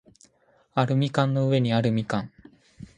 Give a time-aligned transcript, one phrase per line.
[0.73, 2.31] アルミ缶の上にあるみかん